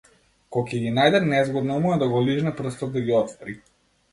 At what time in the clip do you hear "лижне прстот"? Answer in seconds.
2.31-2.97